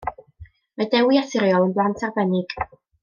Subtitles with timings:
[0.79, 2.57] Mae Dewi a Siriol yn blant arbennig.